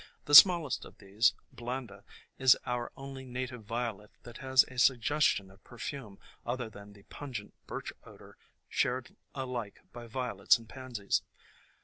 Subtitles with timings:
[0.25, 2.03] The smallest of these, Blanda,
[2.39, 7.03] is our only native Violet that has a sugges tion of perfume other than the
[7.03, 8.35] pungent birch odor
[8.67, 11.21] shared alike by Violets and Pansies.